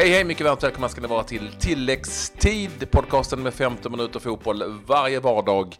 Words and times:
Hej, 0.00 0.10
hej, 0.10 0.24
mycket 0.24 0.46
varmt 0.46 0.62
välkomna 0.62 0.88
ska 0.88 1.00
ni 1.00 1.06
vara 1.06 1.22
till 1.22 1.48
tilläggstid, 1.58 2.90
podcasten 2.90 3.42
med 3.42 3.54
15 3.54 3.92
minuter 3.92 4.20
fotboll 4.20 4.80
varje 4.86 5.20
vardag. 5.20 5.74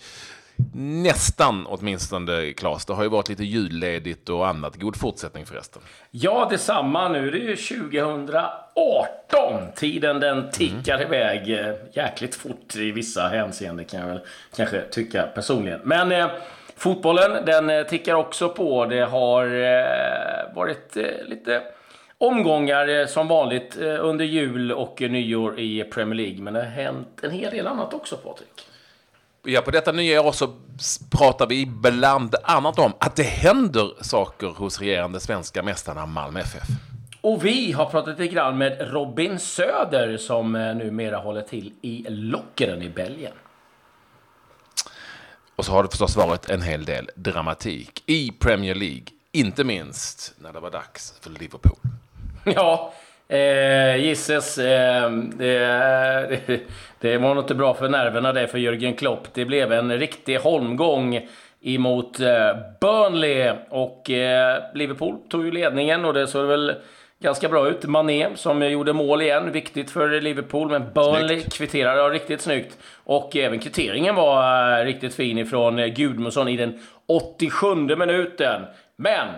Nästan 0.75 1.67
åtminstone, 1.67 2.53
Claes. 2.53 2.87
Det 2.87 2.93
har 2.93 3.03
ju 3.03 3.09
varit 3.09 3.29
lite 3.29 3.45
julledigt 3.45 4.29
och 4.29 4.49
annat. 4.49 4.77
God 4.77 4.97
fortsättning 4.97 5.47
förresten. 5.47 5.83
Ja, 6.11 6.47
detsamma. 6.51 7.09
Nu 7.09 7.29
är 7.29 7.33
det 7.33 7.39
ju 7.39 7.57
2018. 7.57 8.53
Tiden 9.77 10.21
den 10.21 10.51
tickar 10.51 10.95
mm. 10.95 11.07
iväg 11.07 11.59
eh, 11.59 11.75
jäkligt 11.93 12.35
fort 12.35 12.77
i 12.77 12.91
vissa 12.91 13.29
hänseenden 13.29 13.85
kan 13.85 14.01
jag 14.01 14.09
väl 14.09 14.21
kanske 14.57 14.83
tycka 14.83 15.23
personligen. 15.23 15.81
Men 15.85 16.13
eh, 16.13 16.31
fotbollen, 16.77 17.45
den 17.47 17.71
eh, 17.71 17.83
tickar 17.83 18.15
också 18.15 18.49
på. 18.49 18.87
Det 18.87 19.05
har 19.05 19.45
eh, 19.47 20.55
varit 20.55 20.97
eh, 20.97 21.05
lite 21.27 21.63
omgångar 22.21 23.01
eh, 23.01 23.07
som 23.07 23.29
vanligt 23.29 23.77
under 23.77 24.25
jul 24.25 24.73
och 24.73 25.01
nyår 25.01 25.61
i 25.61 25.85
Premier 25.85 26.15
League. 26.15 26.43
Men 26.43 26.55
det 26.55 26.61
har 26.61 26.67
hänt 26.67 27.21
en 27.23 27.31
hel 27.31 27.51
del 27.51 27.67
annat 27.67 27.95
också, 27.95 28.17
Patrik. 28.17 28.67
Ja, 29.43 29.61
på 29.61 29.71
detta 29.71 29.93
nya 29.93 30.23
år 30.23 30.33
så 30.33 30.55
pratar 31.11 31.47
vi 31.47 31.67
bland 31.67 32.35
annat 32.43 32.79
om 32.79 32.93
att 32.99 33.17
det 33.17 33.23
händer 33.23 33.91
saker 34.01 34.47
hos 34.47 34.81
regerande 34.81 35.21
svenska 35.21 35.63
mästarna 35.63 36.07
Malmö 36.07 36.41
FF. 36.41 36.69
Och 37.21 37.45
vi 37.45 37.73
har 37.73 37.87
pratat 37.87 38.19
lite 38.19 38.35
grann 38.35 38.59
med 38.59 38.93
Robin 38.93 39.39
Söder 39.39 40.17
som 40.17 40.55
eh, 40.55 40.75
numera 40.75 41.17
håller 41.17 41.43
till 41.43 41.73
i 41.83 42.07
Lockeren 42.09 42.83
i 42.83 42.89
Belgien. 42.89 43.33
Och 45.57 45.65
så 45.65 45.73
har 45.73 45.83
det 45.83 45.89
förstås 45.89 46.17
varit 46.17 46.51
en 46.51 46.63
hel 46.63 46.85
del 46.85 47.11
dramatik 47.15 48.03
i 48.07 48.33
Premier 48.33 48.75
League, 48.75 49.05
inte 49.33 49.65
minst 49.65 50.35
när 50.39 50.53
det 50.53 50.61
var 50.61 50.71
dags 50.71 51.15
för 51.21 51.31
Liverpool. 51.31 51.79
Ja, 52.55 52.93
Eh, 53.31 53.97
gisses, 53.97 54.59
eh, 54.59 55.11
det, 55.11 56.61
det, 57.01 57.19
var 57.19 57.35
nog 57.35 57.45
inte 57.45 57.55
bra 57.55 57.75
för 57.75 57.89
nerverna 57.89 58.33
det 58.33 58.47
för 58.49 58.59
Jürgen 58.59 58.97
Klopp. 58.97 59.35
Det 59.35 59.45
blev 59.45 59.73
en 59.73 59.99
riktig 59.99 60.37
holmgång 60.37 61.29
emot 61.63 62.21
eh, 62.21 62.57
Burnley 62.81 63.53
och 63.69 64.11
eh, 64.11 64.63
Liverpool 64.75 65.19
tog 65.29 65.45
ju 65.45 65.51
ledningen 65.51 66.05
och 66.05 66.15
det 66.15 66.27
såg 66.27 66.47
väl 66.47 66.75
ganska 67.21 67.49
bra 67.49 67.69
ut. 67.69 67.85
Mané 67.85 68.29
som 68.35 68.71
gjorde 68.71 68.93
mål 68.93 69.23
igen, 69.23 69.53
viktigt 69.53 69.91
för 69.91 70.21
Liverpool, 70.21 70.71
men 70.71 70.93
Burnley 70.95 71.41
snyggt. 71.41 71.57
kvitterade 71.57 72.01
ja, 72.01 72.09
riktigt 72.09 72.41
snyggt. 72.41 72.79
Och 73.05 73.37
även 73.37 73.59
kvitteringen 73.59 74.15
var 74.15 74.79
eh, 74.81 74.85
riktigt 74.85 75.15
fin 75.15 75.39
ifrån 75.39 75.79
eh, 75.79 75.87
Gudmundsson 75.87 76.49
i 76.49 76.57
den 76.57 76.79
87 77.07 77.75
minuten. 77.75 78.63
Men 78.97 79.29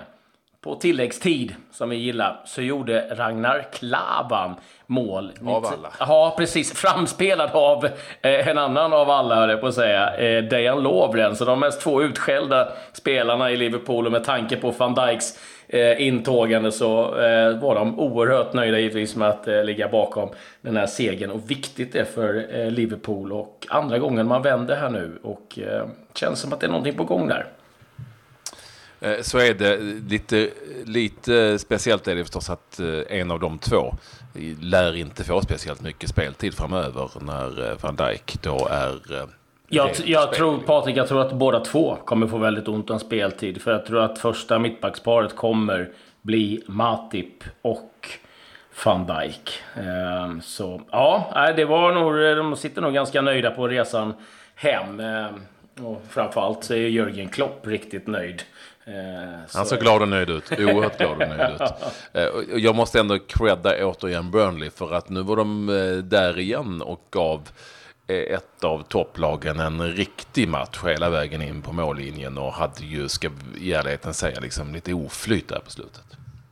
på 0.62 0.74
tilläggstid, 0.74 1.55
som 1.70 1.91
vi 1.91 1.96
gillar, 1.96 2.41
så 2.44 2.62
gjorde 2.62 3.06
Ragnar 3.10 3.66
Klavan 3.72 4.55
mål. 4.86 5.32
Av 5.46 5.66
alla? 5.66 5.92
Ja, 5.98 6.34
precis. 6.38 6.72
Framspelad 6.72 7.50
av 7.52 7.84
eh, 8.20 8.48
en 8.48 8.58
annan 8.58 8.92
av 8.92 9.10
alla, 9.10 9.36
höll 9.36 9.50
jag 9.50 9.60
på 9.60 9.66
att 9.66 9.74
säga. 9.74 10.16
Eh, 10.16 10.44
Dejan 10.44 10.83
Lovren. 10.83 11.36
Så 11.36 11.44
de 11.44 11.60
mest 11.60 11.80
två 11.80 12.02
utskällda 12.02 12.68
spelarna 12.92 13.50
i 13.50 13.56
Liverpool, 13.56 14.06
och 14.06 14.12
med 14.12 14.24
tanke 14.24 14.56
på 14.56 14.70
van 14.70 14.94
Dijks 14.94 15.38
eh, 15.68 16.06
intågande 16.06 16.72
så 16.72 17.18
eh, 17.18 17.58
var 17.58 17.74
de 17.74 18.00
oerhört 18.00 18.52
nöjda 18.52 18.78
givetvis 18.78 19.16
med 19.16 19.28
att 19.28 19.48
eh, 19.48 19.64
ligga 19.64 19.88
bakom 19.88 20.28
den 20.60 20.77
här 20.77 20.86
segern. 20.86 21.30
Och 21.30 21.50
viktigt 21.50 21.94
är 21.94 22.05
för 22.05 22.60
eh, 22.60 22.70
Liverpool 22.70 23.33
och 23.33 23.66
andra 23.70 23.98
gången 23.98 24.27
man 24.27 24.42
vänder 24.42 24.77
här 24.77 24.90
nu. 24.90 25.18
Och 25.22 25.58
eh, 25.58 25.86
känns 26.14 26.40
som 26.40 26.52
att 26.52 26.60
det 26.60 26.66
är 26.66 26.70
någonting 26.70 26.96
på 26.96 27.05
gång 27.05 27.28
där. 27.28 27.46
Eh, 29.03 29.22
så 29.22 29.39
är 29.39 29.55
det 29.55 29.77
lite, 30.11 30.50
lite 30.84 31.58
speciellt 31.58 32.08
är 32.08 32.14
det 32.14 32.25
förstås 32.25 32.50
att 32.50 32.81
eh, 32.81 33.19
en 33.20 33.31
av 33.31 33.41
de 33.41 33.58
två 33.58 33.95
lär 34.61 34.96
inte 34.96 35.24
få 35.24 35.40
speciellt 35.40 35.80
mycket 35.80 36.11
speltid 36.11 36.55
framöver 36.55 37.11
när 37.20 37.70
eh, 37.70 37.77
van 37.80 37.96
Dijk 37.96 38.42
då 38.42 38.68
är 38.70 38.98
jag, 39.68 39.91
jag 40.05 40.33
tror, 40.33 40.58
Patrik, 40.58 40.96
jag 40.96 41.08
tror 41.08 41.20
att 41.20 41.33
båda 41.33 41.61
två 41.61 41.96
kommer 42.05 42.27
få 42.27 42.39
väldigt 42.39 42.68
ont 42.68 42.91
om 42.91 42.98
speltid. 42.98 43.62
För 43.62 43.73
jag 43.73 43.86
tror 43.86 44.01
att 44.01 44.18
första 44.18 44.58
mittbacksparet 44.58 45.36
kommer 45.36 45.91
bli 46.23 46.62
Matip 46.67 47.45
och 47.62 48.08
van 48.85 49.07
Dijk. 49.07 49.51
Så 50.42 50.80
ja, 50.91 51.52
det 51.57 51.64
var 51.64 51.92
nog, 51.92 52.36
de 52.36 52.57
sitter 52.57 52.83
nog 52.83 52.95
ganska 52.95 53.23
nöjda 53.23 53.51
på 53.51 53.68
resan 53.68 54.14
hem. 54.55 55.02
Och 55.80 56.02
framförallt 56.10 56.64
så 56.64 56.74
är 56.74 56.88
Jörgen 56.88 57.28
Klopp 57.28 57.66
riktigt 57.66 58.06
nöjd. 58.06 58.42
Eh, 58.84 58.94
Han 59.55 59.66
såg 59.66 59.78
glad 59.78 60.02
och 60.02 60.08
nöjd 60.08 60.30
ut. 60.30 60.52
Oerhört 60.52 60.98
glad 60.98 61.12
och 61.12 61.28
nöjd 61.28 61.55
ut. 61.55 61.60
Eh, 62.12 62.28
jag 62.56 62.74
måste 62.74 63.00
ändå 63.00 63.18
credda 63.18 63.86
återigen 63.86 64.30
Burnley 64.30 64.70
för 64.70 64.94
att 64.94 65.08
nu 65.08 65.22
var 65.22 65.36
de 65.36 65.68
eh, 65.68 65.96
där 66.05 66.38
igen 66.38 66.82
och 66.82 67.06
gav 67.11 67.48
ett 68.06 68.64
av 68.64 68.82
topplagen 68.82 69.61
en 69.61 69.92
riktig 69.92 70.48
match 70.48 70.78
hela 70.86 71.11
vägen 71.11 71.42
in 71.42 71.62
på 71.62 71.72
mållinjen 71.72 72.38
och 72.38 72.52
hade 72.52 72.84
ju, 72.84 73.08
ska 73.08 73.30
i 73.61 73.72
ärligheten 73.72 74.14
säga, 74.14 74.40
liksom 74.40 74.74
lite 74.74 74.94
oflyt 74.94 75.48
där 75.48 75.58
på 75.58 75.70
slutet. 75.70 76.05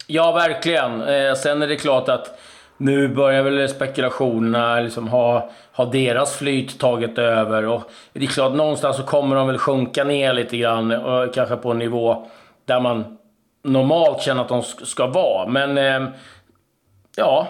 Ja, 0.07 0.33
verkligen. 0.33 1.01
Sen 1.37 1.63
är 1.63 1.67
det 1.69 1.77
klart 1.77 2.09
att 2.09 2.39
nu 2.81 3.09
börjar 3.09 3.43
väl 3.43 3.69
spekulationerna 3.69 4.81
liksom 4.81 5.09
ha, 5.09 5.51
ha 5.73 5.85
deras 5.85 6.37
flyt 6.37 6.79
tagit 6.79 7.19
över. 7.19 7.67
Och 7.67 7.83
det 8.13 8.25
är 8.25 8.27
klart, 8.27 8.55
någonstans 8.55 8.97
så 8.97 9.03
kommer 9.03 9.37
de 9.37 9.47
väl 9.47 9.59
sjunka 9.59 10.05
ner 10.05 10.33
lite 10.33 10.57
grann. 10.57 10.93
Och 10.93 11.35
kanske 11.35 11.57
på 11.57 11.71
en 11.71 11.79
nivå 11.79 12.27
där 12.65 12.81
man 12.81 13.19
normalt 13.63 14.23
känner 14.23 14.43
att 14.43 14.49
de 14.49 14.63
ska 14.63 15.07
vara. 15.07 15.47
Men 15.47 15.79
ehm, 15.79 16.05
eh, 16.05 16.11
ja, 17.17 17.49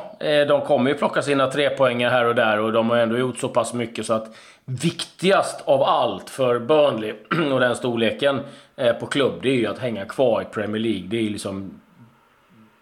de 0.49 0.61
kommer 0.61 0.91
ju 0.91 0.97
plocka 0.97 1.23
sina 1.23 1.47
tre 1.47 1.71
poänger 1.71 2.11
här 2.11 2.25
och 2.25 2.35
där 2.35 2.61
och 2.61 2.73
de 2.73 2.91
har 2.91 2.97
ändå 2.97 3.19
gjort 3.19 3.39
så 3.39 3.49
pass 3.49 3.75
mycket 3.75 4.07
så 4.07 4.13
att 4.13 4.37
viktigast 4.65 5.61
av 5.65 5.83
allt 5.83 6.31
för 6.31 6.59
Burnley 6.59 7.15
och 7.53 7.61
den 7.61 7.77
storleken 7.77 8.41
eh, 8.77 8.93
på 8.93 9.07
klubb, 9.07 9.33
det 9.43 9.49
är 9.49 9.57
ju 9.57 9.67
att 9.67 9.79
hänga 9.79 10.05
kvar 10.05 10.43
i 10.43 10.45
Premier 10.45 10.83
League. 10.83 11.07
Det 11.09 11.17
är 11.17 11.31
liksom 11.31 11.81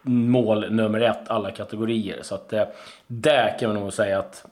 mål 0.09 0.71
nummer 0.71 1.01
ett 1.01 1.29
alla 1.29 1.51
kategorier. 1.51 2.19
Så 2.23 2.35
att 2.35 2.53
eh, 2.53 2.65
där 3.07 3.59
kan 3.59 3.73
man 3.73 3.83
nog 3.83 3.93
säga 3.93 4.19
att 4.19 4.47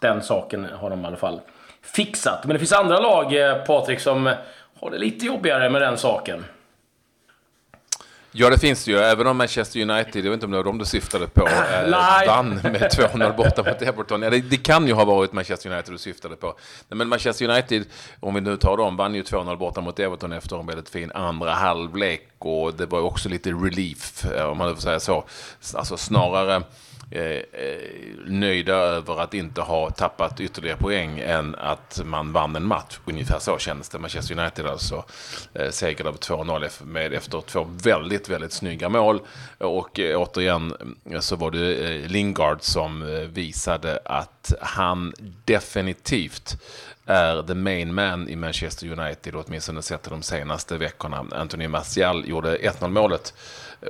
den 0.00 0.22
saken 0.22 0.66
har 0.80 0.90
de 0.90 1.02
i 1.02 1.06
alla 1.06 1.16
fall 1.16 1.40
fixat. 1.82 2.44
Men 2.44 2.52
det 2.52 2.58
finns 2.58 2.72
andra 2.72 3.00
lag, 3.00 3.34
eh, 3.34 3.64
Patrik, 3.64 4.00
som 4.00 4.34
har 4.80 4.90
det 4.90 4.98
lite 4.98 5.26
jobbigare 5.26 5.70
med 5.70 5.82
den 5.82 5.98
saken. 5.98 6.44
Ja, 8.32 8.50
det 8.50 8.58
finns 8.58 8.84
det 8.84 8.90
ju. 8.90 8.98
Även 8.98 9.26
om 9.26 9.36
Manchester 9.36 9.80
United, 9.80 10.24
jag 10.24 10.30
vet 10.30 10.32
inte 10.32 10.46
om 10.46 10.52
det 10.52 10.56
var 10.56 10.64
dem 10.64 10.78
du 10.78 10.84
syftade 10.84 11.26
på, 11.26 11.48
eh, 11.48 11.90
vann 12.26 12.48
med 12.48 12.82
2-0 12.92 13.36
borta 13.36 13.62
mot 13.62 13.82
Everton. 13.82 14.22
Ja, 14.22 14.30
det, 14.30 14.40
det, 14.40 14.56
kan 14.56 14.86
ju 14.86 14.92
ha 14.92 15.04
varit 15.04 15.32
Manchester 15.32 15.70
United 15.70 15.94
du 15.94 15.98
syftade 15.98 16.36
på. 16.36 16.54
Men 16.88 17.08
Manchester 17.08 17.48
United, 17.48 17.84
om 18.20 18.34
vi 18.34 18.40
nu 18.40 18.56
tar 18.56 18.76
dem, 18.76 18.96
vann 18.96 19.14
ju 19.14 19.22
2-0 19.22 19.56
borta 19.56 19.80
mot 19.80 19.98
Everton 19.98 20.32
efter 20.32 20.60
en 20.60 20.66
väldigt 20.66 20.88
fin 20.88 21.12
andra 21.14 21.52
halvlek. 21.52 22.28
Och 22.38 22.74
det 22.74 22.86
var 22.86 23.00
också 23.00 23.28
lite 23.28 23.50
relief, 23.50 24.24
eh, 24.24 24.44
om 24.44 24.58
man 24.58 24.74
får 24.74 24.82
säga 24.82 25.00
så. 25.00 25.24
Alltså 25.74 25.96
snarare 25.96 26.62
eh, 27.10 27.22
eh, 27.22 27.78
nöjda 28.26 28.74
över 28.74 29.20
att 29.20 29.34
inte 29.34 29.60
ha 29.60 29.90
tappat 29.90 30.40
ytterligare 30.40 30.76
poäng 30.76 31.18
än 31.18 31.54
att 31.54 32.00
man 32.04 32.32
vann 32.32 32.56
en 32.56 32.66
match. 32.66 32.98
Ungefär 33.04 33.38
så 33.38 33.58
kändes 33.58 33.88
det. 33.88 33.98
Manchester 33.98 34.38
United 34.38 34.66
alltså 34.66 35.04
eh, 35.54 35.70
segrade 35.70 36.12
på 36.12 36.18
2-0 36.18 36.84
med, 36.84 37.12
efter 37.12 37.40
två 37.40 37.68
väldigt, 37.82 38.28
väldigt 38.28 38.52
snygga 38.52 38.88
mål. 38.88 39.20
Och 39.58 40.00
eh, 40.00 40.20
återigen 40.20 40.74
mm, 40.80 41.22
så 41.22 41.36
var 41.36 41.50
det 41.50 41.74
eh, 41.74 42.10
Lingard 42.10 42.58
som 42.60 43.02
eh, 43.02 43.20
visade 43.20 43.98
att 44.04 44.52
han 44.60 45.14
definitivt 45.44 46.56
är 47.08 47.42
the 47.42 47.54
main 47.54 47.94
man 47.94 48.28
i 48.28 48.36
Manchester 48.36 49.00
United, 49.00 49.34
åtminstone 49.34 49.82
sett 49.82 50.02
de 50.02 50.22
senaste 50.22 50.78
veckorna. 50.78 51.24
Anthony 51.32 51.68
Martial 51.68 52.28
gjorde 52.28 52.56
1-0 52.56 52.88
målet 52.88 53.34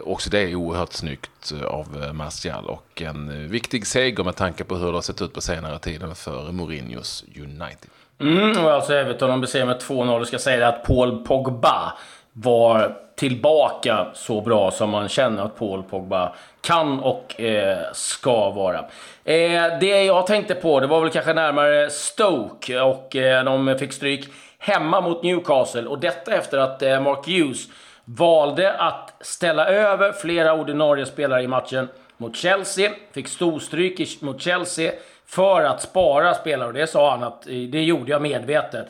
Också 0.05 0.31
det 0.31 0.39
är 0.39 0.55
oerhört 0.55 0.93
snyggt 0.93 1.53
eh, 1.53 1.67
av 1.67 2.03
eh, 2.03 2.13
Martial 2.13 2.67
och 2.67 3.03
en 3.03 3.31
eh, 3.31 3.51
viktig 3.51 3.87
seger 3.87 4.25
med 4.25 4.37
tanke 4.37 4.65
på 4.65 4.77
hur 4.77 4.87
det 4.87 4.93
har 4.93 5.03
sett 5.03 5.23
ut 5.23 5.33
på 5.33 5.41
senare 5.41 5.79
tiden 5.79 6.15
för 6.15 6.53
Mourinhos 6.53 7.25
United. 7.37 7.91
Mm, 8.21 8.65
och 8.65 8.73
alltså 8.73 8.95
Everton 8.95 9.31
de 9.31 9.41
besegrade 9.41 9.73
med 9.73 9.81
2-0. 9.81 10.25
ska 10.25 10.39
säga 10.39 10.69
att 10.69 10.85
Paul 10.85 11.25
Pogba 11.25 11.93
var 12.33 12.97
tillbaka 13.19 14.07
så 14.15 14.41
bra 14.41 14.71
som 14.71 14.91
man 14.91 15.09
känner 15.09 15.43
att 15.43 15.59
Paul 15.59 15.83
Pogba 15.83 16.35
kan 16.61 17.01
och 17.01 17.41
eh, 17.41 17.79
ska 17.93 18.51
vara. 18.51 18.79
Eh, 19.25 19.79
det 19.81 20.05
jag 20.05 20.27
tänkte 20.27 20.55
på, 20.55 20.81
det 20.81 20.87
var 20.87 21.01
väl 21.01 21.11
kanske 21.11 21.33
närmare 21.33 21.91
Stoke 21.91 22.81
och 22.81 23.17
eh, 23.17 23.45
de 23.45 23.79
fick 23.79 23.93
stryk 23.93 24.29
hemma 24.59 25.01
mot 25.01 25.23
Newcastle. 25.23 25.87
Och 25.87 25.99
detta 25.99 26.35
efter 26.35 26.59
att 26.59 26.83
eh, 26.83 27.01
Mark 27.01 27.27
Hughes 27.27 27.69
valde 28.05 28.73
att 28.73 29.13
ställa 29.21 29.67
över 29.67 30.13
flera 30.13 30.55
ordinarie 30.55 31.07
spelare 31.07 31.43
i 31.43 31.49
matchen 31.49 31.89
mot 32.17 32.37
Chelsea. 32.37 32.91
Fick 33.13 33.29
storstryk 33.29 34.23
mot 34.23 34.43
Chelsea 34.43 34.93
för 35.27 35.63
att 35.63 35.83
spara 35.83 36.35
spelare. 36.35 36.69
Och 36.69 36.75
det 36.75 36.87
sa 36.87 37.11
han 37.11 37.23
att 37.23 37.47
eh, 37.47 37.53
det 37.53 37.83
gjorde 37.83 38.11
jag 38.11 38.23
medvetet. 38.23 38.87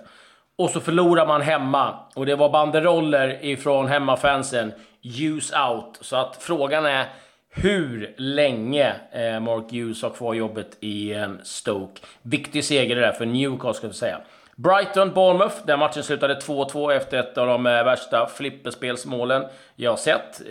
Och 0.58 0.70
så 0.70 0.80
förlorar 0.80 1.26
man 1.26 1.40
hemma. 1.40 1.94
Och 2.14 2.26
det 2.26 2.34
var 2.34 2.48
banderoller 2.48 3.44
ifrån 3.44 3.88
hemmafansen. 3.88 4.72
Use 5.02 5.58
out. 5.58 5.98
Så 6.00 6.16
att 6.16 6.36
frågan 6.40 6.86
är, 6.86 7.06
hur 7.50 8.14
länge 8.16 8.94
eh, 9.12 9.40
Mark 9.40 9.72
Hughes 9.72 10.02
har 10.02 10.10
kvar 10.10 10.34
jobbet 10.34 10.76
i 10.80 11.12
eh, 11.12 11.28
Stoke. 11.42 12.00
Viktig 12.22 12.64
seger 12.64 12.94
det 12.96 13.00
där 13.00 13.12
för 13.12 13.26
Newcastle, 13.26 13.74
ska 13.74 13.88
vi 13.88 13.94
säga. 13.94 14.20
Brighton-Bournemouth, 14.56 15.66
där 15.66 15.76
matchen 15.76 16.02
slutade 16.02 16.34
2-2 16.34 16.92
efter 16.92 17.18
ett 17.18 17.38
av 17.38 17.46
de 17.46 17.66
eh, 17.66 17.84
värsta 17.84 18.26
flipperspelsmålen 18.26 19.44
jag 19.76 19.90
har 19.90 19.96
sett. 19.96 20.42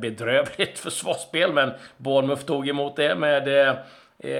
Bedrövligt 0.00 0.78
försvarsspel, 0.78 1.52
men 1.52 1.70
Bournemouth 1.96 2.44
tog 2.44 2.68
emot 2.68 2.96
det 2.96 3.14
med 3.14 3.76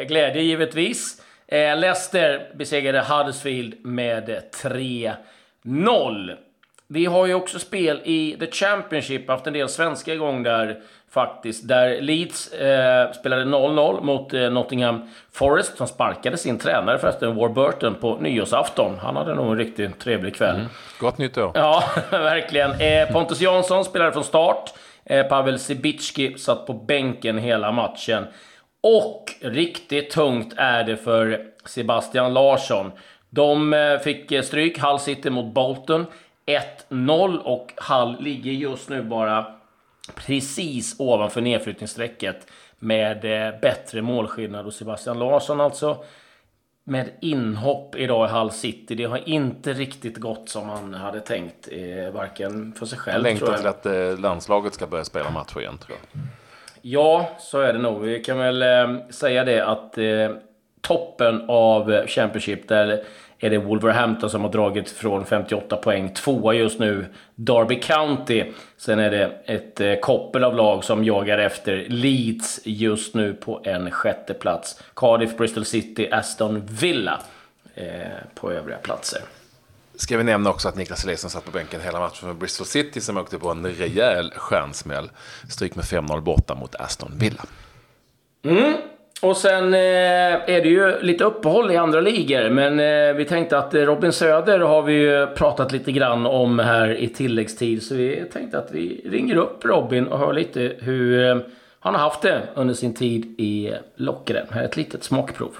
glädje 0.09 0.43
givetvis. 0.43 1.23
Leicester 1.49 2.51
besegrade 2.55 3.01
Huddersfield 3.01 3.75
med 3.85 4.43
3-0. 4.63 6.37
Vi 6.89 7.07
har 7.07 7.27
ju 7.27 7.35
också 7.35 7.59
spel 7.59 8.01
i 8.05 8.37
The 8.41 8.51
Championship, 8.51 9.29
haft 9.29 9.47
en 9.47 9.53
del 9.53 9.69
svenska 9.69 10.15
igång 10.15 10.43
där 10.43 10.81
faktiskt. 11.15 11.69
Där 11.69 12.01
Leeds 12.01 12.53
eh, 12.53 13.13
spelade 13.13 13.45
0-0 13.45 14.03
mot 14.03 14.35
eh, 14.35 14.51
Nottingham 14.51 15.11
Forest 15.33 15.77
som 15.77 15.87
sparkade 15.87 16.37
sin 16.37 16.59
tränare 16.59 16.99
förresten, 16.99 17.37
Warburton, 17.37 17.95
på 17.95 18.17
nyårsafton. 18.17 18.99
Han 18.99 19.17
hade 19.17 19.35
nog 19.35 19.47
en 19.47 19.59
riktigt 19.59 19.99
trevlig 19.99 20.37
kväll. 20.37 20.55
Mm. 20.55 20.67
Gott 20.99 21.19
nytt 21.19 21.39
år. 21.39 21.53
Ja, 21.55 21.85
verkligen. 22.11 22.71
Eh, 22.71 23.13
Pontus 23.13 23.41
Jansson 23.41 23.85
spelade 23.85 24.13
från 24.13 24.25
start. 24.25 24.73
Eh, 25.05 25.27
Pavel 25.27 25.59
Sibicki 25.59 26.39
satt 26.39 26.67
på 26.67 26.73
bänken 26.73 27.39
hela 27.39 27.73
matchen. 27.73 28.27
Och 28.87 29.35
riktigt 29.41 30.11
tungt 30.11 30.55
är 30.57 30.85
det 30.85 30.97
för 30.97 31.47
Sebastian 31.65 32.35
Larsson. 32.35 32.93
De 33.31 33.73
eh, 33.73 33.99
fick 33.99 34.33
eh, 34.33 34.43
stryk, 34.43 34.79
Hull 34.79 34.99
City 34.99 35.31
mot 35.31 35.55
Bolton. 35.55 36.07
1-0 36.91 37.39
och 37.39 37.73
Hull 37.77 38.17
ligger 38.21 38.53
just 38.53 38.89
nu 38.89 39.03
bara 39.03 39.47
precis 40.15 40.97
ovanför 40.99 41.41
nedflyttningsstrecket 41.41 42.47
med 42.79 43.25
eh, 43.25 43.61
bättre 43.61 44.03
målskillnad. 44.03 44.67
Och 44.67 44.75
Sebastian 44.75 45.19
Larsson 45.19 45.61
alltså 45.61 46.05
med 46.85 47.11
inhopp 47.21 47.97
idag 47.97 48.29
i 48.29 48.33
Hull 48.33 48.51
City. 48.51 48.95
Det 48.95 49.05
har 49.05 49.29
inte 49.29 49.73
riktigt 49.73 50.17
gått 50.17 50.49
som 50.49 50.69
han 50.69 50.95
hade 50.95 51.21
tänkt. 51.21 51.69
Varken 52.13 52.73
för 52.73 52.87
sig 52.87 52.99
själv 52.99 53.17
jag 53.17 53.23
längtar 53.23 53.57
till 53.57 53.67
att 53.67 54.21
landslaget 54.21 54.75
ska 54.75 54.87
börja 54.87 55.05
spela 55.05 55.31
matcher 55.31 55.61
igen 55.61 55.79
tror 55.79 55.99
jag. 56.13 56.21
Ja, 56.87 57.31
så 57.39 57.61
är 57.61 57.73
det 57.73 57.79
nog. 57.79 58.03
Vi 58.03 58.21
kan 58.21 58.39
väl 58.39 58.63
eh, 58.63 59.09
säga 59.11 59.45
det 59.45 59.61
att 59.61 59.99
eh, 59.99 60.31
toppen 60.81 61.45
av 61.49 62.07
Championship 62.07 62.69
där 62.69 63.05
är 63.39 63.51
det 63.51 63.59
Wolverhampton 63.59 64.31
som 64.31 64.43
har 64.43 64.53
dragit 64.53 64.91
från 64.91 65.27
58 65.27 65.77
poäng. 65.77 66.15
Tvåa 66.15 66.55
just 66.55 66.81
nu, 66.81 67.07
Derby 67.35 67.81
County. 67.81 68.45
Sen 68.77 68.99
är 68.99 69.11
det 69.11 69.31
ett 69.45 69.81
eh, 69.81 69.95
koppel 69.95 70.45
av 70.45 70.55
lag 70.57 70.85
som 70.85 71.05
jagar 71.05 71.39
efter 71.39 71.87
Leeds 71.89 72.61
just 72.65 73.15
nu 73.15 73.35
på 73.35 73.61
en 73.65 73.91
sjätte 73.91 74.35
plats. 74.35 74.83
Cardiff, 74.97 75.37
Bristol 75.37 75.65
City, 75.65 76.09
Aston 76.13 76.63
Villa 76.67 77.21
eh, 77.75 77.85
på 78.35 78.53
övriga 78.53 78.79
platser. 78.79 79.21
Ska 79.97 80.17
vi 80.19 80.25
nämna 80.25 80.51
också 80.51 80.69
att 80.69 80.77
Niklas 80.77 81.05
Eliasson 81.05 81.31
satt 81.31 81.45
på 81.45 81.51
bänken 81.51 81.81
hela 81.81 81.99
matchen 81.99 82.29
för 82.29 82.35
Bristol 82.35 82.67
City 82.67 83.01
som 83.01 83.17
åkte 83.17 83.39
på 83.39 83.51
en 83.51 83.67
rejäl 83.67 84.33
stjärnsmäll. 84.37 85.11
Stryk 85.51 85.75
med 85.75 85.85
5-0 85.85 86.21
borta 86.21 86.55
mot 86.55 86.75
Aston 86.75 87.13
Villa. 87.19 87.43
Mm. 88.45 88.75
Och 89.23 89.37
sen 89.37 89.75
eh, 89.75 89.81
är 90.51 90.63
det 90.63 90.69
ju 90.69 91.01
lite 91.01 91.25
uppehåll 91.25 91.71
i 91.71 91.77
andra 91.77 92.01
ligor, 92.01 92.51
men 92.51 92.81
eh, 92.81 93.17
vi 93.17 93.25
tänkte 93.25 93.59
att 93.59 93.75
Robin 93.75 94.13
Söder 94.13 94.61
har 94.61 94.83
vi 94.83 94.93
ju 94.93 95.27
pratat 95.27 95.73
lite 95.73 95.93
grann 95.93 96.27
om 96.27 96.59
här 96.59 96.95
i 96.95 97.09
tilläggstid, 97.09 97.83
så 97.83 97.95
vi 97.95 98.25
tänkte 98.33 98.59
att 98.59 98.69
vi 98.73 99.01
ringer 99.11 99.37
upp 99.37 99.65
Robin 99.65 100.07
och 100.07 100.19
hör 100.19 100.33
lite 100.33 100.77
hur 100.79 101.31
eh, 101.31 101.37
han 101.81 101.95
har 101.95 102.01
haft 102.01 102.23
det 102.23 102.43
under 102.55 102.75
sin 102.75 102.95
tid 102.95 103.35
i 103.39 103.75
Lockeren. 103.97 104.47
Här 104.51 104.61
är 104.61 104.65
ett 104.65 104.77
litet 104.77 105.05
smakprov. 105.05 105.59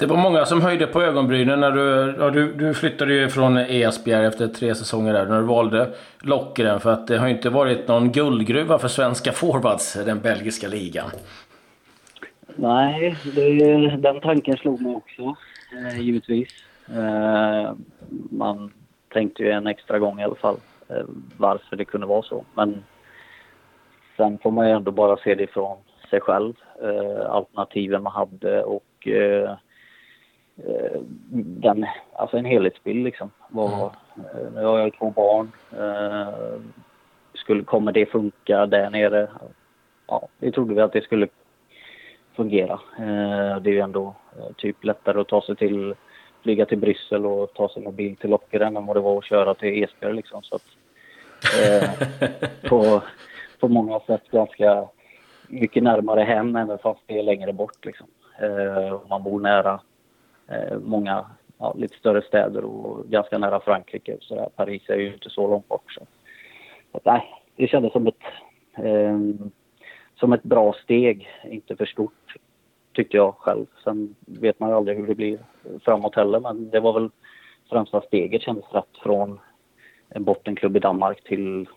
Det 0.00 0.06
var 0.06 0.16
många 0.16 0.44
som 0.44 0.60
höjde 0.60 0.86
på 0.86 1.02
ögonbrynen 1.02 1.60
när 1.60 1.70
du, 1.70 2.14
ja, 2.18 2.30
du, 2.30 2.52
du 2.52 2.74
flyttade 2.74 3.14
ju 3.14 3.28
från 3.28 3.56
Esbjerg 3.56 4.26
efter 4.26 4.48
tre 4.48 4.74
säsonger 4.74 5.12
där, 5.12 5.26
när 5.26 5.40
du 5.40 5.46
valde 5.46 5.90
Lockeren. 6.22 6.80
För 6.80 6.92
att 6.92 7.06
det 7.06 7.18
har 7.18 7.26
ju 7.26 7.34
inte 7.34 7.50
varit 7.50 7.88
någon 7.88 8.12
guldgruva 8.12 8.78
för 8.78 8.88
svenska 8.88 9.32
forwards, 9.32 9.92
den 9.92 10.20
belgiska 10.20 10.68
ligan. 10.68 11.10
Nej, 12.56 13.16
det, 13.34 13.96
den 13.96 14.20
tanken 14.20 14.56
slog 14.56 14.82
mig 14.82 14.94
också, 14.94 15.34
eh, 15.76 16.00
givetvis. 16.00 16.48
Eh, 16.88 17.72
man 18.30 18.72
tänkte 19.12 19.42
ju 19.42 19.50
en 19.50 19.66
extra 19.66 19.98
gång 19.98 20.20
i 20.20 20.24
alla 20.24 20.34
fall 20.34 20.56
eh, 20.88 21.04
varför 21.36 21.76
det 21.76 21.84
kunde 21.84 22.06
vara 22.06 22.22
så. 22.22 22.44
Men 22.54 22.84
sen 24.16 24.38
får 24.38 24.50
man 24.50 24.68
ju 24.68 24.72
ändå 24.72 24.90
bara 24.90 25.16
se 25.16 25.34
det 25.34 25.42
ifrån 25.42 25.78
sig 26.10 26.20
själv, 26.20 26.54
eh, 26.82 27.30
alternativen 27.30 28.02
man 28.02 28.12
hade 28.12 28.62
och 28.62 29.08
eh, 29.08 29.50
den, 31.30 31.86
alltså 32.12 32.36
en 32.36 32.44
helhetsbild 32.44 33.04
liksom. 33.04 33.30
Var, 33.48 33.92
mm. 34.14 34.54
nu 34.54 34.64
har 34.64 34.78
jag 34.78 34.98
två 34.98 35.10
barn. 35.10 35.52
skulle, 37.34 37.64
kommer 37.64 37.92
det 37.92 38.06
funka 38.06 38.66
där 38.66 38.90
nere? 38.90 39.28
Ja, 40.06 40.28
vi 40.38 40.52
trodde 40.52 40.74
vi 40.74 40.80
att 40.80 40.92
det 40.92 41.04
skulle 41.04 41.28
fungera. 42.36 42.80
Eh, 42.98 43.60
det 43.60 43.70
är 43.70 43.74
ju 43.74 43.80
ändå 43.80 44.14
eh, 44.38 44.52
typ 44.56 44.84
lättare 44.84 45.20
att 45.20 45.28
ta 45.28 45.42
sig 45.42 45.56
till, 45.56 45.94
flyga 46.42 46.66
till 46.66 46.78
Bryssel 46.78 47.26
och 47.26 47.54
ta 47.54 47.68
sig 47.68 47.82
med 47.82 47.94
bil 47.94 48.16
till 48.16 48.30
Lockeren 48.30 48.76
än 48.76 48.86
vad 48.86 48.96
det 48.96 49.00
var 49.00 49.18
att 49.18 49.24
köra 49.24 49.54
till 49.54 49.84
Esbjerg 49.84 50.14
liksom. 50.14 50.42
Så 50.42 50.56
att, 50.56 50.66
eh, 51.60 51.90
på, 52.68 53.02
på 53.60 53.68
många 53.68 54.00
sätt 54.00 54.30
ganska 54.30 54.88
mycket 55.48 55.82
närmare 55.82 56.22
hem 56.22 56.56
även 56.56 56.78
fast 56.78 57.00
det 57.06 57.18
är 57.18 57.22
längre 57.22 57.52
bort 57.52 57.84
liksom. 57.84 58.06
Eh, 58.42 59.00
man 59.08 59.22
bor 59.22 59.40
nära 59.40 59.72
eh, 59.72 59.80
många 60.82 61.26
ja, 61.58 61.74
lite 61.76 61.96
större 61.96 62.22
städer 62.22 62.64
och 62.64 63.08
ganska 63.08 63.38
nära 63.38 63.60
Frankrike. 63.60 64.16
Så 64.20 64.34
där. 64.34 64.48
Paris 64.56 64.82
är 64.88 64.96
ju 64.96 65.12
inte 65.12 65.30
så 65.30 65.48
långt 65.48 65.68
bort. 65.68 65.92
Så. 65.92 66.00
Så 66.90 66.96
att, 66.96 67.04
nej, 67.04 67.22
det 67.56 67.66
kändes 67.66 67.92
som 67.92 68.06
ett 68.06 68.24
eh, 68.76 69.18
som 70.20 70.32
ett 70.32 70.42
bra 70.42 70.72
steg, 70.72 71.28
inte 71.44 71.76
för 71.76 71.86
stort 71.86 72.36
tyckte 72.92 73.16
jag 73.16 73.34
själv. 73.34 73.66
Sen 73.84 74.14
vet 74.26 74.60
man 74.60 74.68
ju 74.68 74.76
aldrig 74.76 74.98
hur 74.98 75.06
det 75.06 75.14
blir 75.14 75.38
framåt 75.84 76.16
heller 76.16 76.40
men 76.40 76.70
det 76.70 76.80
var 76.80 76.92
väl 76.92 77.10
främsta 77.70 78.00
steget 78.00 78.42
kändes 78.42 78.64
rätt 78.72 78.98
från 79.02 79.40
en 80.08 80.24
bottenklubb 80.24 80.76
i 80.76 80.80
Danmark 80.80 81.24
till 81.24 81.68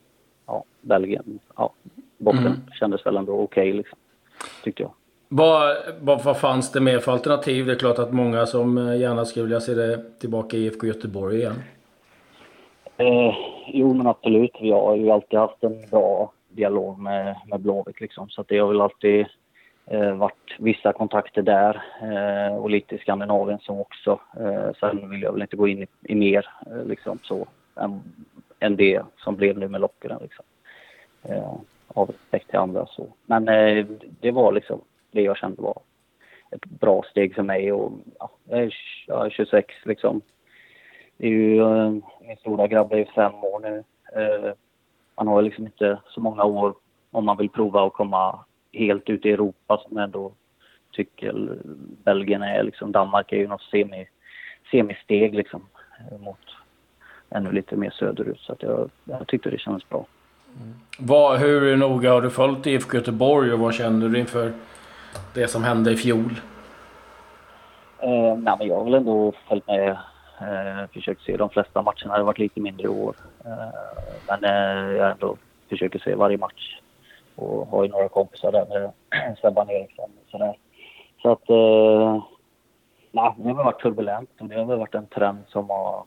ja, 0.46 0.64
Belgien. 0.82 1.40
Ja, 1.56 1.74
botten 2.18 2.48
mm. 2.48 2.72
kändes 2.80 3.06
väl 3.06 3.18
ändå 3.18 3.34
okej 3.34 3.44
okay, 3.44 3.74
liksom, 3.74 4.00
tyckte 4.64 4.84
jag. 4.84 4.92
Vad, 5.36 5.78
vad, 6.02 6.24
vad 6.24 6.40
fanns 6.40 6.72
det 6.72 6.82
mer 6.82 7.00
för 7.00 7.12
alternativ? 7.12 7.66
Det 7.66 7.72
är 7.72 7.76
klart 7.76 8.00
att 8.00 8.14
många 8.14 8.46
som 8.46 8.78
eh, 8.78 9.00
gärna 9.00 9.26
skulle 9.26 9.44
vilja 9.44 9.60
se 9.60 9.74
det 9.74 10.20
tillbaka 10.20 10.58
i 10.58 10.66
IFK 10.66 10.88
Göteborg 10.88 11.38
igen. 11.38 11.64
Eh, 12.98 13.36
jo 13.68 13.94
men 13.94 14.08
absolut. 14.08 14.58
Vi 14.62 14.72
har 14.72 14.96
ju 14.96 15.10
alltid 15.10 15.40
haft 15.40 15.64
en 15.64 15.90
bra 15.92 16.32
dialog 16.50 17.00
med, 17.00 17.36
med 17.48 17.60
Blåvitt 17.60 18.02
liksom. 18.02 18.30
Så 18.30 18.42
att 18.42 18.48
det 18.48 18.58
har 18.58 18.68
väl 18.68 18.82
alltid 18.82 19.26
eh, 19.86 20.16
varit 20.16 20.56
vissa 20.60 20.94
kontakter 20.94 21.42
där 21.42 21.84
eh, 22.02 22.56
och 22.56 22.70
lite 22.70 22.96
i 22.96 23.00
Skandinavien 23.00 23.60
som 23.60 23.80
också. 23.80 24.20
Eh, 24.40 24.70
sen 24.80 25.10
vill 25.10 25.22
jag 25.22 25.32
väl 25.32 25.42
inte 25.42 25.56
gå 25.56 25.68
in 25.68 25.84
i, 25.84 25.88
i 26.02 26.16
mer 26.16 26.50
eh, 26.66 26.86
liksom 26.86 27.20
så 27.24 27.48
än, 27.76 28.02
än 28.60 28.76
det 28.76 29.02
som 29.18 29.36
blev 29.36 29.58
nu 29.58 29.68
med 29.68 29.82
Lockeren 29.82 30.20
liksom. 30.22 30.46
Eh, 31.24 31.54
av 31.88 32.10
respekt 32.10 32.50
till 32.50 32.60
andra 32.60 32.86
så. 32.86 33.08
Men 33.26 33.48
eh, 33.48 33.86
det 34.20 34.32
var 34.32 34.52
liksom 34.52 34.82
det 35.14 35.22
jag 35.22 35.38
kände 35.38 35.62
var 35.62 35.82
ett 36.52 36.66
bra 36.66 37.04
steg 37.12 37.36
för 37.36 37.44
mig 37.44 37.72
och 37.72 37.92
ja, 38.20 38.32
jag 39.08 39.26
är 39.26 39.30
26 39.30 39.76
liksom. 39.84 40.22
Det 41.18 41.28
är 41.28 41.32
ju, 41.32 41.60
eh, 41.60 41.92
min 42.22 42.38
stora 42.40 42.68
grabb 42.68 42.92
är 42.92 42.98
ju 42.98 43.06
fem 43.06 43.34
år 43.36 43.60
nu. 43.60 43.84
Eh, 44.16 44.54
man 45.18 45.28
har 45.28 45.42
liksom 45.42 45.66
inte 45.66 46.00
så 46.10 46.22
många 46.22 46.44
år 46.44 46.76
om 47.12 47.26
man 47.26 47.38
vill 47.38 47.50
prova 47.50 47.88
att 47.88 47.94
komma 47.94 48.46
helt 48.74 49.10
ut 49.10 49.26
i 49.26 49.32
Europa 49.32 49.82
som 49.88 49.98
ändå 49.98 50.32
tycker 50.92 51.58
Belgien 52.04 52.42
är 52.42 52.64
liksom. 52.64 52.92
Danmark 52.92 53.32
är 53.32 53.38
ju 53.38 53.48
något 53.48 53.62
semi, 53.62 54.08
semisteg 54.72 55.36
liksom 55.36 55.62
mot 56.20 56.40
ännu 57.30 57.52
lite 57.52 57.76
mer 57.76 57.90
söderut. 57.90 58.40
Så 58.40 58.54
att 58.54 58.64
jag, 58.64 58.90
jag 59.04 59.28
tyckte 59.28 59.50
det 59.50 59.58
kändes 59.58 59.90
bra. 59.90 60.06
Mm. 60.62 60.74
Vad, 61.00 61.40
hur 61.40 61.78
noga 61.78 62.12
har 62.12 62.22
du 62.22 62.30
följt 62.30 62.68
IFK 62.68 62.98
Göteborg 62.98 63.54
och 63.54 63.60
vad 63.60 63.74
känner 63.74 64.10
du 64.10 64.20
inför 64.20 64.52
det 65.34 65.48
som 65.48 65.64
hände 65.64 65.92
i 65.92 65.98
fjol? 65.98 66.42
Eh, 68.00 68.38
nej, 68.38 68.56
men 68.60 68.68
jag 68.68 68.76
har 68.76 68.84
väl 68.84 68.94
ändå 68.94 69.34
följt 69.48 69.68
med 69.68 69.98
Eh, 70.44 70.88
försökt 70.94 71.22
se 71.22 71.38
de 71.38 71.50
flesta 71.50 71.82
matcherna. 71.82 72.14
Det 72.14 72.20
har 72.20 72.24
varit 72.24 72.40
lite 72.40 72.60
mindre 72.60 72.84
i 72.84 72.88
år. 72.88 73.16
Eh, 73.46 74.02
men 74.28 74.44
eh, 74.44 74.92
jag 74.98 75.12
ändå 75.12 75.38
försöker 75.70 76.00
se 76.00 76.16
varje 76.16 76.38
match. 76.38 76.80
Och 77.36 77.68
har 77.68 77.84
ju 77.84 77.90
några 77.90 78.10
kompisar 78.10 78.52
där 78.52 78.66
med 78.66 78.92
Sebban 79.42 79.70
Eriksson 79.70 80.12
och 80.24 80.32
sådär. 80.32 80.58
Så 81.22 81.32
att... 81.32 81.50
Eh, 81.50 82.24
nej, 83.12 83.34
det 83.38 83.50
har 83.50 83.64
varit 83.64 83.82
turbulent 83.82 84.30
och 84.40 84.48
det 84.48 84.56
har 84.56 84.66
väl 84.66 84.80
varit 84.80 84.96
en 84.96 85.08
trend 85.08 85.44
som 85.48 85.70
har, 85.70 86.04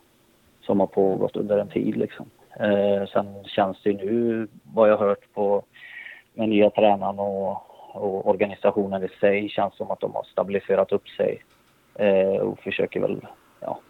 som 0.63 0.81
har 0.81 0.87
pågått 0.87 1.37
under 1.37 1.59
en 1.59 1.69
tid 1.69 1.97
liksom. 1.97 2.31
Eh, 2.61 3.07
sen 3.13 3.45
känns 3.45 3.83
det 3.83 3.91
ju 3.91 3.97
nu, 3.97 4.49
vad 4.75 4.91
jag 4.91 4.97
har 4.97 5.07
hört 5.07 5.35
på 5.35 5.63
med 6.35 6.49
nya 6.49 6.71
tränaren 6.71 7.19
och, 7.19 7.66
och 7.97 8.29
organisationen 8.29 9.05
i 9.05 9.09
sig 9.21 9.49
känns 9.49 9.77
som 9.77 9.91
att 9.91 10.01
de 10.01 10.15
har 10.15 10.25
stabiliserat 10.25 10.93
upp 10.93 11.09
sig 11.09 11.43
eh, 11.95 12.41
och 12.41 12.59
försöker 12.59 13.01
väl 13.01 13.27
ja, 13.61 13.81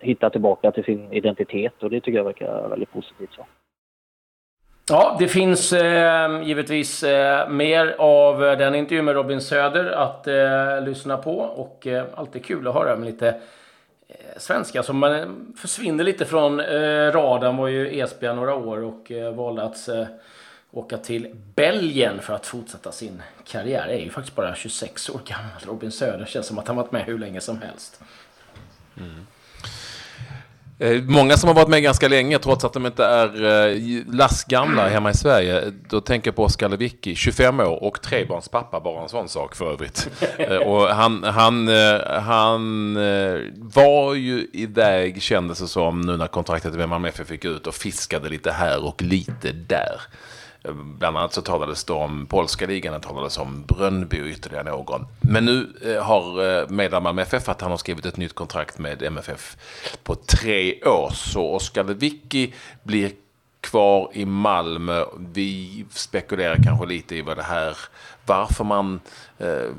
hitta 0.00 0.30
tillbaka 0.30 0.70
till 0.70 0.84
sin 0.84 1.12
identitet 1.12 1.82
och 1.82 1.90
det 1.90 2.00
tycker 2.00 2.18
jag 2.18 2.24
verkar 2.24 2.68
väldigt 2.68 2.92
positivt. 2.92 3.32
Så. 3.32 3.46
Ja, 4.90 5.16
det 5.18 5.28
finns 5.28 5.72
eh, 5.72 6.42
givetvis 6.42 7.02
eh, 7.02 7.48
mer 7.48 7.96
av 7.98 8.40
den 8.40 8.74
intervjun 8.74 9.04
med 9.04 9.14
Robin 9.14 9.40
Söder 9.40 9.90
att 9.90 10.26
eh, 10.26 10.80
lyssna 10.82 11.16
på 11.16 11.38
och 11.38 11.86
eh, 11.86 12.04
alltid 12.14 12.44
kul 12.44 12.68
att 12.68 12.74
höra 12.74 12.96
med 12.96 13.06
lite 13.06 13.28
eh, 14.08 14.14
svenska 14.36 14.82
som 14.82 14.98
man 14.98 15.46
försvinner 15.56 16.04
lite 16.04 16.24
från 16.24 16.60
eh, 16.60 17.12
radarn. 17.12 17.56
var 17.56 17.68
ju 17.68 18.00
Esbjerg 18.00 18.36
några 18.36 18.54
år 18.54 18.82
och 18.82 19.12
eh, 19.12 19.34
valde 19.34 19.62
att 19.62 19.88
eh, 19.88 20.06
åka 20.70 20.98
till 20.98 21.34
Belgien 21.54 22.22
för 22.22 22.34
att 22.34 22.46
fortsätta 22.46 22.92
sin 22.92 23.22
karriär. 23.46 23.88
är 23.88 23.98
ju 23.98 24.10
faktiskt 24.10 24.36
bara 24.36 24.54
26 24.54 25.10
år 25.10 25.20
gammal. 25.26 25.60
Robin 25.66 25.92
Söder 25.92 26.26
känns 26.26 26.46
som 26.46 26.58
att 26.58 26.68
han 26.68 26.76
varit 26.76 26.92
med 26.92 27.04
hur 27.04 27.18
länge 27.18 27.40
som 27.40 27.62
helst. 27.62 28.00
Mm. 28.96 29.26
Eh, 30.80 31.02
många 31.02 31.36
som 31.36 31.48
har 31.48 31.54
varit 31.54 31.68
med 31.68 31.82
ganska 31.82 32.08
länge, 32.08 32.38
trots 32.38 32.64
att 32.64 32.72
de 32.72 32.86
inte 32.86 33.04
är 33.04 33.44
eh, 33.44 33.76
lastgamla 34.12 34.88
hemma 34.88 35.10
i 35.10 35.14
Sverige. 35.14 35.72
Då 35.88 36.00
tänker 36.00 36.28
jag 36.28 36.36
på 36.36 36.44
Oskar 36.44 36.68
Lewicki, 36.68 37.14
25 37.14 37.60
år 37.60 37.82
och 37.82 38.02
trebarnspappa, 38.02 38.80
bara 38.80 39.02
en 39.02 39.08
sån 39.08 39.28
sak 39.28 39.54
för 39.54 39.72
övrigt. 39.72 40.08
Eh, 40.38 40.56
och 40.56 40.88
han, 40.88 41.24
han, 41.24 41.68
han 42.22 42.94
var 43.56 44.14
ju 44.14 44.46
iväg, 44.52 45.22
kändes 45.22 45.58
det 45.58 45.68
som, 45.68 46.00
nu 46.00 46.16
när 46.16 46.26
kontraktet 46.26 46.74
med 46.74 46.88
Malmö 46.88 47.08
FF 47.08 47.28
fick 47.28 47.44
ut 47.44 47.66
och 47.66 47.74
fiskade 47.74 48.28
lite 48.28 48.50
här 48.50 48.84
och 48.84 49.02
lite 49.02 49.52
där. 49.52 50.00
Bland 50.72 51.16
annat 51.16 51.32
så 51.32 51.42
talades 51.42 51.84
det 51.84 51.92
om 51.92 52.26
polska 52.26 52.66
ligan, 52.66 52.92
det 52.92 53.00
talades 53.00 53.38
om 53.38 53.64
Brönnby 53.64 54.22
och 54.22 54.26
ytterligare 54.26 54.70
någon. 54.70 55.06
Men 55.20 55.44
nu 55.44 55.72
eh, 55.84 56.04
har 56.04 56.44
eh, 56.60 56.68
medlemmar 56.68 57.12
med 57.12 57.22
MFF 57.22 57.48
att 57.48 57.60
han 57.60 57.70
har 57.70 57.78
skrivit 57.78 58.06
ett 58.06 58.16
nytt 58.16 58.34
kontrakt 58.34 58.78
med 58.78 59.02
MFF 59.02 59.56
på 60.02 60.14
tre 60.14 60.82
år. 60.82 61.10
Så 61.14 61.54
Oskar 61.54 61.84
Lewicki 61.84 62.54
blir 62.82 63.10
kvar 63.60 64.10
i 64.12 64.24
Malmö. 64.24 65.04
Vi 65.18 65.84
spekulerar 65.90 66.56
kanske 66.64 66.86
lite 66.86 67.16
i 67.16 67.22
vad 67.22 67.36
det 67.36 67.42
här, 67.42 67.76
varför 68.26 68.64
man 68.64 69.00
eh, 69.38 69.70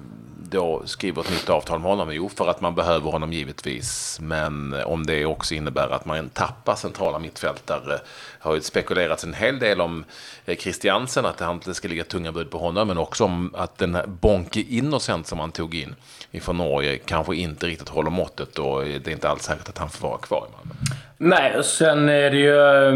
då 0.50 0.82
skriver 0.86 1.22
ett 1.22 1.30
nytt 1.30 1.50
avtal 1.50 1.80
med 1.80 1.90
honom? 1.90 2.14
Jo, 2.14 2.30
för 2.30 2.48
att 2.48 2.62
man 2.62 2.76
behöver 2.76 3.12
honom 3.12 3.34
givetvis. 3.34 4.20
Men 4.22 4.74
eh, 4.74 4.88
om 4.88 5.06
det 5.06 5.26
också 5.26 5.54
innebär 5.54 5.90
att 5.90 6.06
man 6.06 6.30
tappar 6.30 6.76
centrala 6.76 7.20
mittfältare. 7.20 7.94
Eh, 7.94 8.00
har 8.40 8.56
ju 8.56 8.62
spekulerats 8.62 9.24
en 9.24 9.34
hel 9.34 9.60
del 9.60 9.82
om 9.82 10.06
eh, 10.46 10.58
Christiansen, 10.58 11.26
att 11.26 11.38
det 11.38 11.46
inte 11.46 11.74
ska 11.74 11.88
ligga 11.88 12.04
tunga 12.04 12.32
bud 12.32 12.50
på 12.50 12.58
honom. 12.58 12.88
Men 12.88 12.98
också 12.98 13.24
om 13.24 13.56
att 13.58 13.78
den 13.78 13.96
här 13.96 14.08
Bonke 14.08 14.60
Innocent 14.60 15.28
som 15.28 15.40
han 15.40 15.52
tog 15.52 15.76
in 15.76 15.96
ifrån 16.32 16.58
Norge 16.58 16.98
kanske 16.98 17.36
inte 17.36 17.68
riktigt 17.68 17.90
håller 17.90 18.12
måttet. 18.12 18.60
Och 18.60 18.84
det 18.84 19.08
är 19.08 19.12
inte 19.12 19.30
alls 19.30 19.44
säkert 19.44 19.70
att 19.70 19.78
han 19.78 19.90
får 19.90 20.08
vara 20.08 20.18
kvar 20.18 20.48
i 20.50 20.52
Malmö. 20.58 20.74
Nej, 21.18 21.64
sen 21.64 22.10
är 22.10 22.30
det 22.30 22.38
ju 22.38 22.54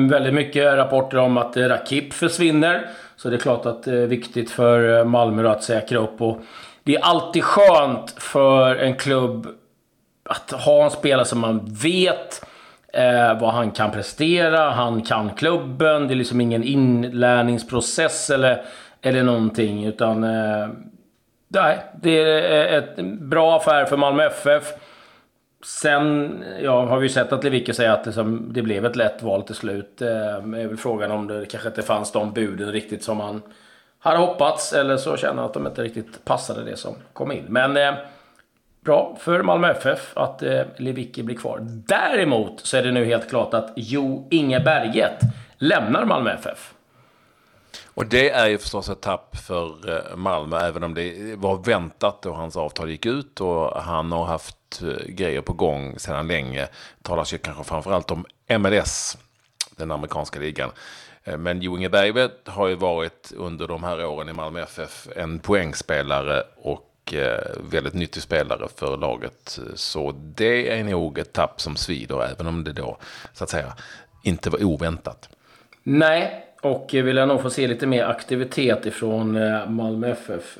väldigt 0.09 0.33
mycket 0.33 0.77
rapporter 0.77 1.17
om 1.17 1.37
att 1.37 1.57
Rakip 1.57 2.13
försvinner. 2.13 2.89
Så 3.15 3.29
det 3.29 3.35
är 3.35 3.39
klart 3.39 3.65
att 3.65 3.83
det 3.83 3.97
är 3.97 4.07
viktigt 4.07 4.51
för 4.51 5.03
Malmö 5.03 5.49
att 5.49 5.63
säkra 5.63 5.99
upp. 5.99 6.21
Och 6.21 6.41
det 6.83 6.95
är 6.95 7.01
alltid 7.01 7.43
skönt 7.43 8.15
för 8.17 8.75
en 8.75 8.95
klubb 8.95 9.47
att 10.23 10.51
ha 10.51 10.83
en 10.83 10.91
spelare 10.91 11.25
som 11.25 11.39
man 11.39 11.65
vet 11.65 12.45
eh, 12.93 13.39
vad 13.39 13.53
han 13.53 13.71
kan 13.71 13.91
prestera. 13.91 14.69
Han 14.69 15.01
kan 15.01 15.29
klubben. 15.29 16.07
Det 16.07 16.13
är 16.13 16.15
liksom 16.15 16.41
ingen 16.41 16.63
inlärningsprocess 16.63 18.29
eller, 18.29 18.63
eller 19.01 19.23
någonting. 19.23 19.85
Utan 19.85 20.23
eh, 20.23 20.67
nej, 21.47 21.77
det 22.01 22.21
är 22.21 22.77
ett 22.77 22.95
bra 23.05 23.57
affär 23.57 23.85
för 23.85 23.97
Malmö 23.97 24.25
FF. 24.25 24.63
Sen 25.65 26.43
ja, 26.61 26.85
har 26.85 26.97
vi 26.97 27.05
ju 27.05 27.13
sett 27.13 27.33
att 27.33 27.43
Lewicki 27.43 27.73
säger 27.73 27.91
att 27.91 28.05
liksom, 28.05 28.53
det 28.53 28.61
blev 28.61 28.85
ett 28.85 28.95
lätt 28.95 29.23
val 29.23 29.43
till 29.43 29.55
slut. 29.55 30.01
Eh, 30.01 30.07
är 30.09 30.67
väl 30.67 30.77
frågan 30.77 31.11
om 31.11 31.27
det 31.27 31.45
kanske 31.45 31.69
inte 31.69 31.81
fanns 31.81 32.11
de 32.11 32.33
buden 32.33 32.71
riktigt 32.71 33.03
som 33.03 33.19
han 33.19 33.41
hade 34.03 34.17
hoppats. 34.17 34.73
Eller 34.73 34.97
så 34.97 35.17
känner 35.17 35.35
han 35.35 35.45
att 35.45 35.53
de 35.53 35.67
inte 35.67 35.83
riktigt 35.83 36.25
passade 36.25 36.63
det 36.63 36.77
som 36.77 36.95
kom 37.13 37.31
in. 37.31 37.45
Men 37.49 37.77
eh, 37.77 37.93
bra 38.81 39.17
för 39.19 39.43
Malmö 39.43 39.71
FF 39.71 40.11
att 40.13 40.43
eh, 40.43 40.61
Lewicki 40.77 41.23
blir 41.23 41.35
kvar. 41.35 41.59
Däremot 41.63 42.59
så 42.59 42.77
är 42.77 42.83
det 42.83 42.91
nu 42.91 43.05
helt 43.05 43.29
klart 43.29 43.53
att 43.53 43.73
Jo 43.75 44.27
Inge 44.31 44.59
Berget 44.59 45.19
lämnar 45.57 46.05
Malmö 46.05 46.31
FF. 46.31 46.73
Och 47.85 48.05
det 48.05 48.29
är 48.29 48.47
ju 48.47 48.57
förstås 48.57 48.89
ett 48.89 49.01
tapp 49.01 49.37
för 49.37 49.89
eh, 49.89 50.15
Malmö, 50.15 50.59
även 50.59 50.83
om 50.83 50.93
det 50.93 51.35
var 51.35 51.55
väntat 51.55 52.21
då 52.21 52.33
hans 52.33 52.57
avtal 52.57 52.89
gick 52.89 53.05
ut 53.05 53.41
och 53.41 53.81
han 53.81 54.11
har 54.11 54.25
haft 54.25 54.81
eh, 54.81 55.05
grejer 55.07 55.41
på 55.41 55.53
gång 55.53 55.99
sedan 55.99 56.27
länge. 56.27 56.61
Det 56.61 57.03
talas 57.03 57.33
ju 57.33 57.37
kanske 57.37 57.63
framförallt 57.63 58.11
om 58.11 58.25
MLS, 58.59 59.17
den 59.75 59.91
amerikanska 59.91 60.39
ligan. 60.39 60.71
Eh, 61.23 61.37
men 61.37 61.61
Jo 61.61 61.77
Inge 61.77 61.89
Bergved 61.89 62.31
har 62.45 62.67
ju 62.67 62.75
varit 62.75 63.33
under 63.35 63.67
de 63.67 63.83
här 63.83 64.05
åren 64.05 64.29
i 64.29 64.33
Malmö 64.33 64.61
FF 64.61 65.07
en 65.15 65.39
poängspelare 65.39 66.43
och 66.55 67.13
eh, 67.13 67.39
väldigt 67.71 67.93
nyttig 67.93 68.23
spelare 68.23 68.67
för 68.75 68.97
laget. 68.97 69.59
Så 69.75 70.11
det 70.35 70.79
är 70.79 70.83
nog 70.83 71.19
ett 71.19 71.33
tapp 71.33 71.61
som 71.61 71.75
svider, 71.75 72.31
även 72.31 72.47
om 72.47 72.63
det 72.63 72.73
då 72.73 72.97
så 73.33 73.43
att 73.43 73.49
säga 73.49 73.73
inte 74.23 74.49
var 74.49 74.63
oväntat. 74.63 75.29
Nej, 75.83 76.45
och 76.61 76.89
vill 76.93 77.17
jag 77.17 77.27
nog 77.27 77.41
få 77.41 77.49
se 77.49 77.67
lite 77.67 77.87
mer 77.87 78.03
aktivitet 78.03 78.85
ifrån 78.85 79.35
eh, 79.35 79.69
Malmö 79.69 80.11
FF 80.11 80.57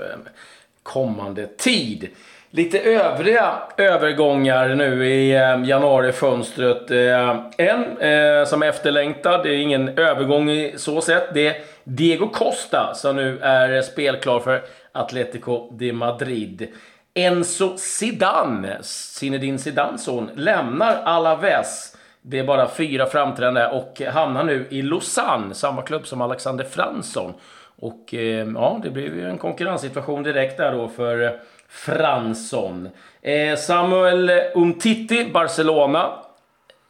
kommande 0.83 1.47
tid. 1.47 2.09
Lite 2.55 2.79
övriga 2.79 3.53
övergångar 3.77 4.75
nu 4.75 5.07
i 5.07 5.31
eh, 5.31 5.63
januarifönstret. 5.63 6.91
Eh, 6.91 7.35
en 7.57 7.97
eh, 7.97 8.45
som 8.45 8.63
är 8.63 8.67
efterlängtad, 8.67 9.43
det 9.43 9.49
är 9.49 9.57
ingen 9.57 9.89
övergång 9.89 10.49
i 10.49 10.73
så 10.77 11.01
sätt. 11.01 11.23
Det 11.33 11.47
är 11.47 11.55
Diego 11.83 12.27
Costa 12.27 12.93
som 12.95 13.15
nu 13.15 13.39
är 13.39 13.81
spelklar 13.81 14.39
för 14.39 14.61
Atletico 14.91 15.69
de 15.71 15.93
Madrid. 15.93 16.67
Enzo 17.13 17.77
Zidane, 17.77 18.77
Zinedine 18.81 19.57
Zidanes 19.57 20.03
son, 20.03 20.29
lämnar 20.35 21.01
Alaves 21.03 21.97
det 22.21 22.39
är 22.39 22.43
bara 22.43 22.69
fyra 22.69 23.05
framträdande 23.05 23.65
och 23.65 24.01
hamnar 24.13 24.43
nu 24.43 24.67
i 24.69 24.81
Lausanne, 24.81 25.53
samma 25.53 25.81
klubb 25.81 26.07
som 26.07 26.21
Alexander 26.21 26.63
Fransson. 26.63 27.33
Och 27.75 28.13
ja, 28.55 28.79
det 28.83 28.89
blev 28.89 29.17
ju 29.17 29.29
en 29.29 29.37
konkurrenssituation 29.37 30.23
direkt 30.23 30.57
där 30.57 30.71
då 30.71 30.87
för 30.87 31.39
Fransson. 31.73 32.89
Eh, 33.21 33.55
Samuel 33.55 34.31
Umtiti, 34.55 35.25
Barcelona, 35.33 36.11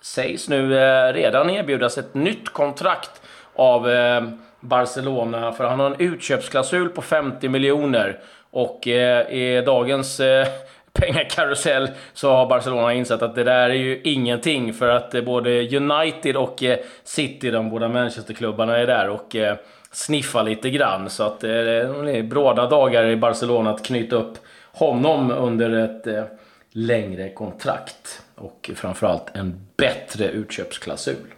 sägs 0.02 0.50
nu 0.50 0.78
eh, 0.78 1.14
redan 1.14 1.50
erbjudas 1.50 1.98
ett 1.98 2.14
nytt 2.14 2.50
kontrakt 2.50 3.22
av 3.56 3.90
eh, 3.90 4.24
Barcelona 4.60 5.52
för 5.52 5.64
han 5.64 5.80
har 5.80 5.88
en 5.88 6.00
utköpsklausul 6.00 6.90
på 6.90 7.02
50 7.02 7.50
miljoner. 7.50 8.20
Och 8.52 8.88
eh, 8.88 9.34
i 9.34 9.64
dagens 9.66 10.20
eh, 10.20 10.48
pengakarusell 10.94 11.90
så 12.14 12.32
har 12.32 12.46
Barcelona 12.46 12.94
insett 12.94 13.22
att 13.22 13.36
det 13.36 13.44
där 13.44 13.70
är 13.70 13.74
ju 13.74 14.02
ingenting 14.04 14.74
för 14.74 14.90
att 14.90 15.16
eh, 15.16 15.22
både 15.22 15.78
United 15.78 16.38
och 16.38 16.64
eh, 16.64 16.80
City, 17.04 17.52
de 17.52 17.70
båda 17.70 17.88
Manchesterklubbarna, 17.88 18.78
är 18.78 18.88
där 18.88 19.10
och 19.10 19.36
eh, 19.36 19.56
sniffar 19.92 20.44
lite 20.44 20.70
grann. 20.70 21.10
Så 21.10 21.24
att 21.24 21.40
det 21.40 21.50
är 21.50 22.24
bråda 22.24 22.70
dagar 22.70 23.06
i 23.06 23.16
Barcelona 23.16 23.72
att 23.72 23.86
knyta 23.86 24.16
upp 24.16 24.38
honom 24.74 25.32
under 25.32 25.70
ett 25.70 26.30
längre 26.72 27.30
kontrakt. 27.30 28.22
Och 28.36 28.72
framförallt 28.76 29.36
en 29.36 29.68
bättre 29.78 30.30
utköpsklausul. 30.30 31.34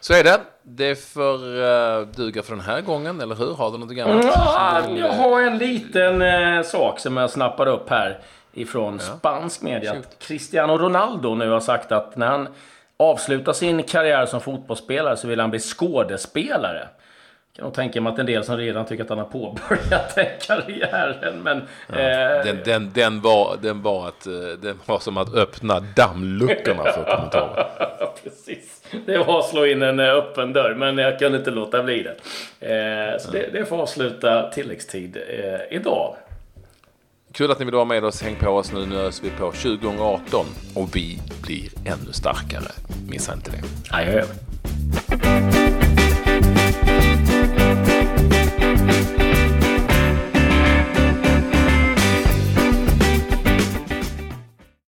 Så 0.00 0.14
är 0.14 0.24
det. 0.24 0.40
Det 0.62 0.94
får 0.94 1.46
uh, 1.46 2.06
duga 2.06 2.42
för 2.42 2.52
den 2.52 2.64
här 2.64 2.80
gången, 2.80 3.20
eller 3.20 3.34
hur? 3.34 3.54
Har 3.54 3.70
du 3.70 3.78
något 3.78 3.98
annat? 3.98 4.24
Ja, 4.24 4.82
jag 4.96 5.12
har 5.12 5.42
en 5.42 5.58
liten 5.58 6.22
uh, 6.22 6.62
sak 6.62 7.00
som 7.00 7.16
jag 7.16 7.30
snappar 7.30 7.66
upp 7.66 7.90
här 7.90 8.18
ifrån 8.52 8.94
ja. 8.94 9.16
spansk 9.18 9.62
media. 9.62 9.92
Att 9.92 10.18
Cristiano 10.18 10.78
Ronaldo 10.78 11.34
nu 11.34 11.50
har 11.50 11.60
sagt 11.60 11.92
att 11.92 12.16
när 12.16 12.26
han 12.26 12.48
avslutar 12.96 13.52
sin 13.52 13.82
karriär 13.82 14.26
som 14.26 14.40
fotbollsspelare 14.40 15.16
så 15.16 15.28
vill 15.28 15.40
han 15.40 15.50
bli 15.50 15.58
skådespelare. 15.58 16.88
Jag 17.58 17.62
kan 17.62 17.66
nog 17.66 17.74
tänka 17.74 18.00
mig 18.00 18.12
att 18.12 18.18
en 18.18 18.26
del 18.26 18.44
som 18.44 18.56
redan 18.56 18.86
tycker 18.86 19.04
att 19.04 19.08
han 19.08 19.18
har 19.18 19.24
påbörjat 19.24 20.14
den 20.14 20.26
karriären. 20.40 21.42
Men, 21.42 21.62
ja, 21.86 21.98
eh, 21.98 22.44
den, 22.44 22.58
den, 22.64 22.90
den, 22.94 23.20
var, 23.20 23.56
den, 23.62 23.82
var 23.82 24.08
att, 24.08 24.26
eh, 24.26 24.32
den 24.62 24.78
var 24.86 24.98
som 24.98 25.16
att 25.16 25.34
öppna 25.34 25.80
dammluckorna 25.80 26.82
för 26.84 27.04
kommentarer. 27.04 27.66
Precis. 28.24 28.82
Det 29.06 29.18
var 29.18 29.38
att 29.38 29.48
slå 29.48 29.66
in 29.66 29.82
en 29.82 30.00
eh, 30.00 30.06
öppen 30.06 30.52
dörr, 30.52 30.74
men 30.74 30.98
jag 30.98 31.18
kunde 31.18 31.38
inte 31.38 31.50
låta 31.50 31.82
bli 31.82 32.02
det. 32.02 32.14
Eh, 32.60 33.18
så 33.18 33.30
det, 33.30 33.48
det 33.52 33.64
får 33.64 33.76
avsluta 33.82 34.50
tilläggstid 34.50 35.16
eh, 35.16 35.76
idag. 35.76 36.16
Kul 37.32 37.50
att 37.50 37.58
ni 37.58 37.64
vill 37.64 37.74
vara 37.74 37.84
med 37.84 38.04
oss. 38.04 38.22
Häng 38.22 38.36
på 38.36 38.50
oss 38.50 38.72
nu. 38.72 38.86
Nu 38.86 38.96
öser 38.96 39.24
vi 39.24 39.30
på 39.30 39.52
2018 39.52 40.46
och 40.74 40.96
vi 40.96 41.18
blir 41.42 41.70
ännu 41.84 42.12
starkare. 42.12 42.72
Missa 43.08 43.32
inte 43.32 43.50
det. 43.50 43.62
Adjö. 43.96 44.24